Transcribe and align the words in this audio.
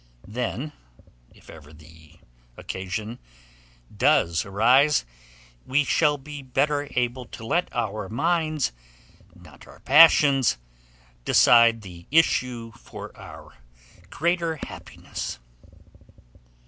Then, 0.27 0.73
if 1.29 1.47
ever 1.47 1.71
the 1.71 2.17
occasion 2.57 3.19
does 3.95 4.43
arise, 4.45 5.05
we 5.63 5.83
shall 5.83 6.17
be 6.17 6.41
better 6.41 6.87
able 6.95 7.25
to 7.25 7.45
let 7.45 7.69
our 7.71 8.09
minds, 8.09 8.71
not 9.35 9.67
our 9.67 9.79
passions, 9.81 10.57
decide 11.23 11.83
the 11.83 12.07
issue 12.09 12.71
for 12.71 13.15
our 13.15 13.53
greater 14.09 14.55
happiness. 14.55 15.37